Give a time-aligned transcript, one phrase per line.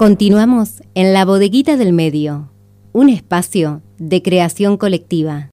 [0.00, 2.50] Continuamos en la bodeguita del medio,
[2.94, 5.50] un espacio de creación colectiva.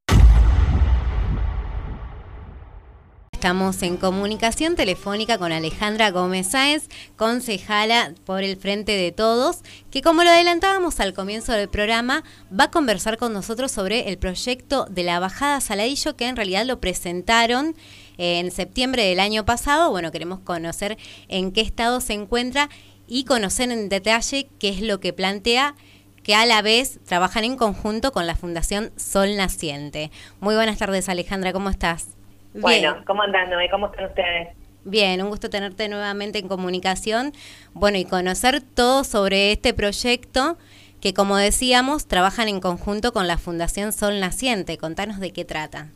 [3.34, 6.88] Estamos en comunicación telefónica con Alejandra Gómez Sáenz,
[7.18, 12.24] concejala por el Frente de Todos, que como lo adelantábamos al comienzo del programa,
[12.58, 16.66] va a conversar con nosotros sobre el proyecto de la Bajada Saladillo, que en realidad
[16.66, 17.76] lo presentaron
[18.18, 19.92] en septiembre del año pasado.
[19.92, 22.70] Bueno, queremos conocer en qué estado se encuentra
[23.08, 25.76] y conocer en detalle qué es lo que plantea
[26.24, 30.12] que a la vez trabajan en conjunto con la Fundación Sol Naciente.
[30.42, 32.18] Muy buenas tardes, Alejandra, ¿cómo estás?
[32.54, 33.50] Bueno, ¿cómo andan?
[33.72, 34.50] ¿Cómo están ustedes?
[34.84, 37.34] Bien, un gusto tenerte nuevamente en comunicación.
[37.74, 40.58] Bueno, y conocer todo sobre este proyecto
[41.02, 44.78] que, como decíamos, trabajan en conjunto con la Fundación Sol Naciente.
[44.78, 45.90] Contanos de qué trata.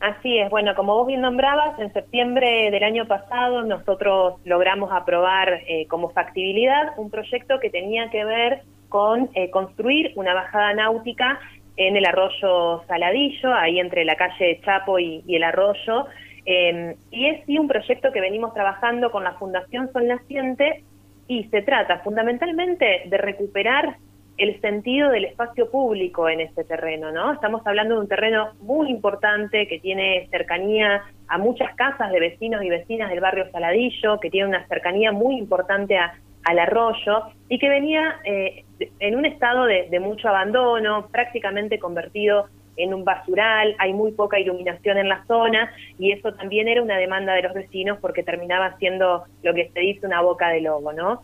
[0.00, 5.60] Así es, bueno, como vos bien nombrabas, en septiembre del año pasado nosotros logramos aprobar
[5.66, 11.40] eh, como factibilidad un proyecto que tenía que ver con eh, construir una bajada náutica
[11.76, 16.06] en el arroyo Saladillo, ahí entre la calle Chapo y, el arroyo.
[16.44, 20.84] Em, y es sí un proyecto que venimos trabajando con la Fundación Sol Naciente
[21.26, 23.96] y se trata fundamentalmente de recuperar
[24.38, 27.32] el sentido del espacio público en este terreno, ¿no?
[27.32, 32.62] Estamos hablando de un terreno muy importante que tiene cercanía a muchas casas de vecinos
[32.62, 37.68] y vecinas del barrio Saladillo, que tiene una cercanía muy importante al arroyo y que
[37.68, 38.64] venía eh,
[39.00, 44.38] en un estado de, de mucho abandono, prácticamente convertido en un basural, hay muy poca
[44.38, 48.76] iluminación en la zona y eso también era una demanda de los vecinos porque terminaba
[48.78, 51.22] siendo lo que se dice una boca de lobo, ¿no?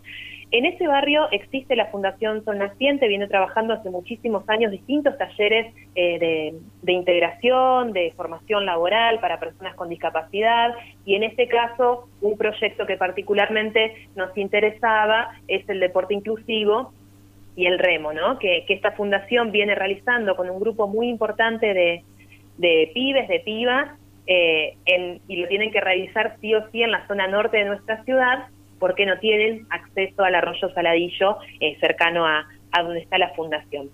[0.56, 5.74] En ese barrio existe la Fundación Sol Naciente, viene trabajando hace muchísimos años distintos talleres
[5.96, 12.38] eh, de, integración, de formación laboral para personas con discapacidad y en este caso un
[12.38, 16.92] proyecto que particularmente nos interesaba es el deporte inclusivo
[17.56, 18.38] y el remo, ¿no?
[18.38, 23.98] que, esta fundación viene realizando con un grupo muy importante de, pibes, de pibas,
[24.28, 24.76] eh,
[25.26, 28.46] y lo tienen que realizar sí o sí en la zona norte de nuestra ciudad
[28.84, 32.46] porque no tienen acceso al arroyo Saladillo eh, cercano a,
[32.82, 33.88] donde está la fundación.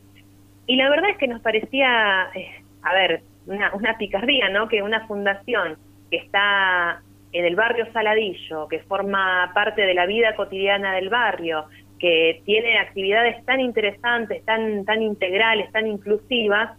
[0.67, 4.67] Y la verdad es que nos parecía, eh, a ver, una, picardía, ¿no?
[4.67, 5.79] Que una fundación
[6.11, 11.67] que está en el barrio Saladillo, que forma parte de la vida cotidiana del barrio,
[12.01, 16.77] que tiene actividades tan interesantes, tan, tan integrales, tan inclusivas,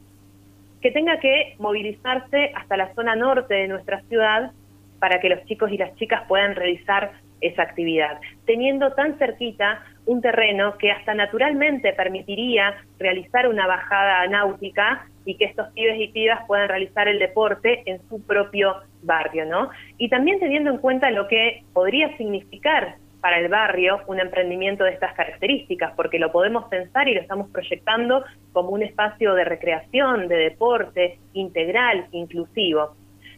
[0.81, 4.51] que tenga que movilizarse hasta la zona norte de nuestra ciudad
[4.99, 10.21] para que los chicos y las chicas puedan realizar esa actividad, teniendo tan cerquita un
[10.21, 16.45] terreno que hasta naturalmente permitiría realizar una bajada náutica y que estos pibes y pibas
[16.47, 19.69] puedan realizar el deporte en su propio barrio, ¿no?
[19.97, 24.91] Y también teniendo en cuenta lo que podría significar para el barrio un emprendimiento de
[24.91, 30.27] estas características, porque lo podemos pensar y lo estamos proyectando como un espacio de recreación,
[30.27, 32.95] de deporte integral, inclusivo.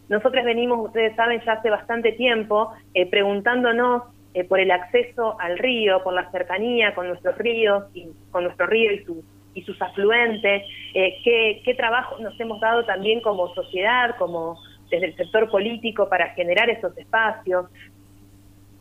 [0.10, 4.04] Nosotros venimos, ustedes saben, ya hace bastante tiempo eh, preguntándonos
[4.34, 8.68] eh, por el acceso al río, por la cercanía con nuestros ríos y con nuestro
[8.68, 9.06] río y,
[9.54, 10.64] y sus afluentes,
[10.94, 14.58] eh, qué, qué trabajo nos hemos dado también como sociedad, como
[14.90, 17.68] desde el sector político para generar esos espacios,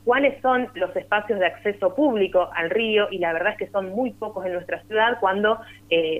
[0.05, 3.91] cuáles son los espacios de acceso público al río y la verdad es que son
[3.91, 5.61] muy pocos en nuestra ciudad cuando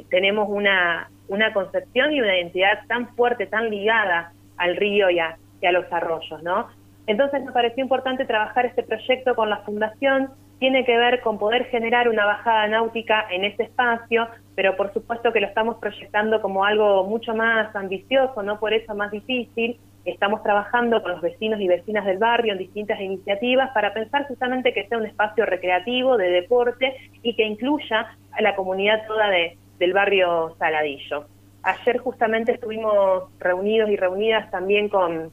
[0.09, 5.37] tenemos una, una concepción y una identidad tan fuerte, tan ligada al río y a,
[5.71, 6.69] los arroyos, ¿no?
[7.07, 11.67] Entonces me pareció importante trabajar este proyecto con la Fundación, tiene que ver con poder
[11.67, 16.65] generar una bajada náutica en ese espacio, pero por supuesto que lo estamos proyectando como
[16.65, 19.79] algo mucho más ambicioso, no por eso más difícil.
[20.05, 24.73] Estamos trabajando con los vecinos y vecinas del barrio en distintas iniciativas para pensar justamente
[24.73, 29.57] que sea un espacio recreativo, de deporte y que incluya a la comunidad toda de,
[29.79, 31.27] del barrio Saladillo.
[31.63, 35.31] Ayer justamente estuvimos reunidos y reunidas también con,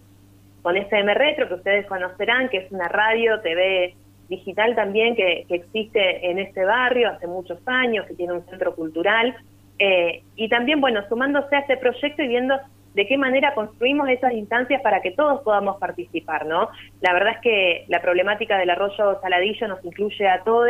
[0.62, 3.96] con SM Retro, que ustedes conocerán, que es una radio, TV
[4.30, 9.36] digital también que, existe en este barrio hace muchos años, que tiene un centro cultural.
[9.80, 12.56] Eh, y también, bueno, sumándose a este proyecto y viendo
[12.94, 16.70] de qué manera construimos esas instancias para que todos podamos participar, ¿no?
[17.02, 20.70] La verdad es que la problemática del arroyo Saladillo nos incluye a todos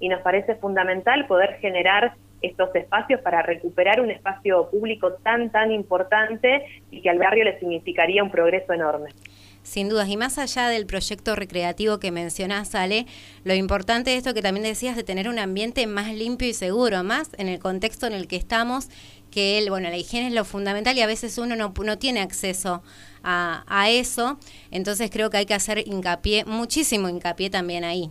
[0.00, 5.72] y nos parece fundamental poder generar estos espacios para recuperar un espacio público tan, tan
[5.72, 9.10] importante y que al barrio le significaría un progreso enorme.
[9.62, 13.04] Sin dudas, y más allá del proyecto recreativo que mencionás, Ale,
[13.44, 17.04] lo importante es esto que también decías de tener un ambiente más limpio y seguro,
[17.04, 18.88] más en el contexto en el que estamos,
[19.30, 22.20] que el, bueno, la higiene es lo fundamental y a veces uno no, no tiene
[22.20, 22.82] acceso
[23.22, 24.38] a, a eso,
[24.70, 28.10] entonces creo que hay que hacer hincapié, muchísimo hincapié también ahí.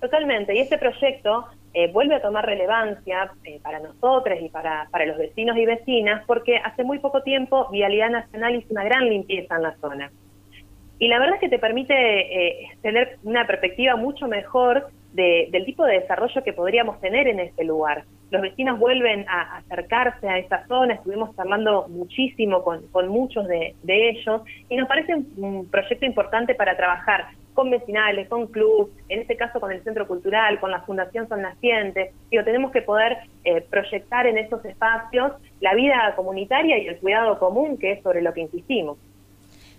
[0.00, 5.06] Totalmente, y este proyecto eh, vuelve a tomar relevancia eh, para nosotros y para, para
[5.06, 9.56] los vecinos y vecinas, porque hace muy poco tiempo Vialidad Nacional hizo una gran limpieza
[9.56, 10.10] en la zona.
[10.98, 15.84] Y la verdad es que te permite eh, tener una perspectiva mucho mejor del tipo
[15.84, 18.04] de desarrollo que podríamos tener en este lugar.
[18.30, 24.42] Los vecinos vuelven a acercarse a esa zona, estuvimos hablando muchísimo con, muchos de, ellos
[24.70, 29.60] y nos parece un, proyecto importante para trabajar con vecinales, con clubes, en este caso
[29.60, 32.12] con el Centro Cultural, con la Fundación Son Nacientes.
[32.30, 37.38] Digo, tenemos que poder eh, proyectar en esos espacios la vida comunitaria y el cuidado
[37.38, 38.98] común, que es sobre lo que insistimos.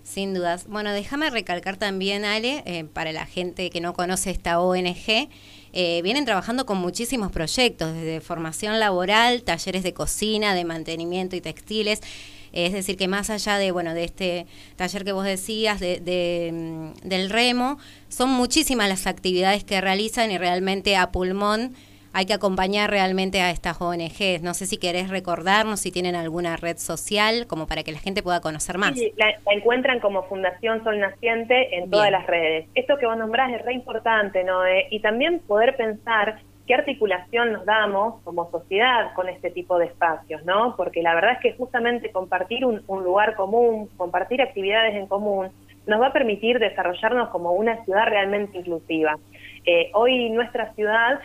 [0.04, 0.68] Sin dudas.
[0.68, 5.30] Bueno, déjame recalcar también, Ale, eh, para la gente que no conoce esta ONG,
[5.72, 11.42] eh, vienen trabajando con muchísimos proyectos, desde formación laboral, talleres de cocina, de mantenimiento y
[11.42, 12.02] textiles.
[12.54, 14.46] Es decir, que más allá de, bueno, de este
[14.76, 17.78] taller que vos decías, de, mm, del remo,
[18.10, 21.76] son muchísimas las actividades que realizan y realmente a pulmón
[22.14, 24.44] hay que acompañar realmente a estas ONGs.
[24.44, 28.22] No sé si querés recordarnos si tienen alguna red social como para que la gente
[28.22, 28.94] pueda conocer más.
[28.94, 32.68] Sí, la, encuentran como Fundación Sol Naciente en todas las redes.
[32.76, 34.64] Esto que vos nombrás es re importante, ¿no?
[34.64, 39.86] Eh, y también poder pensar qué articulación nos damos como sociedad con este tipo de
[39.86, 40.75] espacios, ¿no?
[40.75, 45.50] Porque la verdad es que justamente compartir un, lugar común, compartir actividades en común,
[45.86, 49.18] nos va a permitir desarrollarnos como una ciudad realmente inclusiva.
[49.65, 51.19] Eh, hoy nuestra ciudad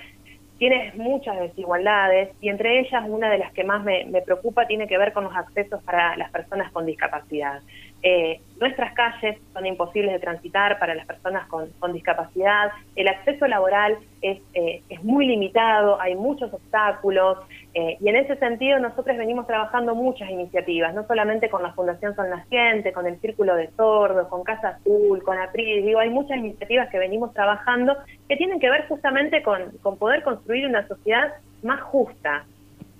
[0.58, 4.98] Tienes muchas desigualdades y entre ellas una de las que más me, preocupa tiene que
[4.98, 7.60] ver con los accesos para las personas con discapacidad.
[8.02, 13.98] Eh, nuestras calles son imposibles de transitar para las personas con, discapacidad, el acceso laboral
[14.22, 17.38] es, eh, es, muy limitado, hay muchos obstáculos
[17.74, 22.14] eh, y en ese sentido nosotros venimos trabajando muchas iniciativas, no solamente con la Fundación
[22.14, 26.38] Son Naciente, con el Círculo de Sordos, con Casa Azul, con APRIS, digo, hay muchas
[26.38, 27.96] iniciativas que venimos trabajando
[28.28, 32.44] que tienen que ver justamente con, con poder construir una sociedad más justa,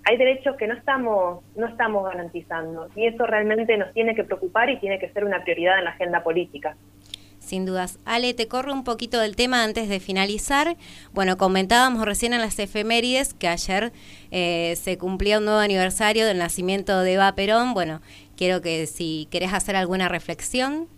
[0.04, 4.70] hay derechos que no estamos, no estamos garantizando y eso realmente nos tiene que preocupar
[4.70, 6.76] y tiene que ser una prioridad en la agenda política.
[7.40, 7.98] Sin dudas.
[8.04, 10.76] Ale, te corro un poquito del tema antes de finalizar.
[11.12, 13.92] Bueno, comentábamos recién en las efemérides que ayer
[14.30, 17.72] eh, se cumplía un nuevo aniversario del nacimiento de Eva Perón.
[17.72, 18.02] Bueno,
[18.36, 20.88] quiero que si querés hacer alguna reflexión.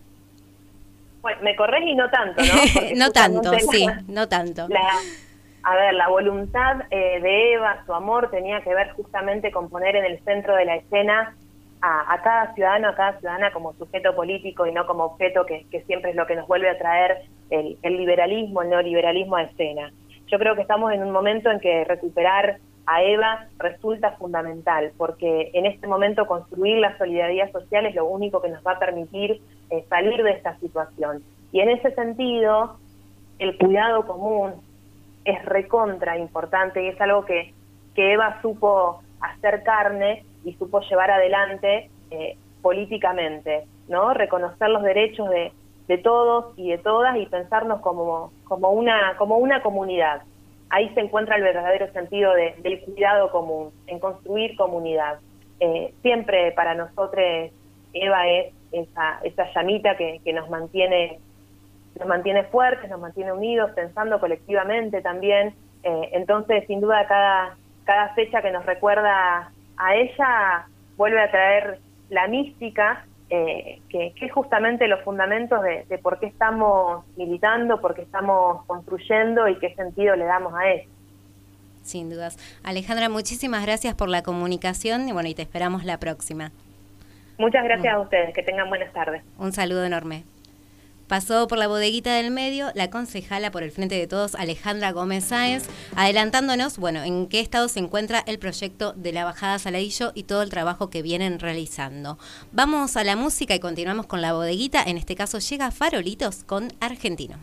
[1.22, 2.96] Bueno, me corres y no tanto, ¿no?
[2.96, 4.66] no tanto, sí, no tanto
[5.62, 9.96] a ver, la voluntad eh, de Eva, su amor, tenía que ver justamente con poner
[9.96, 11.34] en el centro de la escena
[11.82, 16.10] a, cada ciudadano, a cada ciudadana como sujeto político y no como objeto que, siempre
[16.10, 19.90] es lo que nos vuelve a traer el, liberalismo, el neoliberalismo a escena.
[20.26, 25.50] Yo creo que estamos en un momento en que recuperar a Eva resulta fundamental, porque
[25.54, 29.40] en este momento construir la solidaridad social es lo único que nos va a permitir
[29.70, 31.22] eh, salir de esta situación.
[31.52, 32.76] Y en ese sentido,
[33.38, 34.54] el cuidado común,
[35.24, 37.52] es recontra importante y es algo que,
[37.94, 44.14] que Eva supo hacer carne y supo llevar adelante eh, políticamente, ¿no?
[44.14, 45.52] Reconocer los derechos de,
[45.88, 50.22] de, todos y de todas y pensarnos como, como, una, como una comunidad.
[50.70, 55.18] Ahí se encuentra el verdadero sentido del cuidado común, en construir comunidad.
[55.58, 57.22] Eh, siempre para nosotros
[57.92, 61.18] Eva es esa, esa llamita que, que nos mantiene
[62.00, 65.54] nos mantiene fuertes, nos mantiene unidos, pensando colectivamente también.
[65.82, 70.66] Eh, entonces, sin duda, cada, cada fecha que nos recuerda a ella
[70.96, 71.78] vuelve a traer
[72.08, 78.02] la mística, eh, que, es justamente los fundamentos de, por qué estamos militando, por qué
[78.02, 80.88] estamos construyendo y qué sentido le damos a eso.
[81.82, 82.38] Sin dudas.
[82.64, 86.50] Alejandra, muchísimas gracias por la comunicación y bueno, y te esperamos la próxima.
[87.38, 89.22] Muchas gracias a ustedes, que tengan buenas tardes.
[89.38, 90.24] Un saludo enorme.
[91.10, 95.24] Pasó por la bodeguita del medio la concejala por el Frente de Todos, Alejandra Gómez
[95.24, 95.64] Sáenz,
[95.96, 100.42] adelantándonos, bueno, en qué estado se encuentra el proyecto de la Bajada Saladillo y todo
[100.42, 102.16] el trabajo que vienen realizando.
[102.52, 104.84] Vamos a la música y continuamos con la bodeguita.
[104.84, 107.38] En este caso llega Farolitos con Argentino.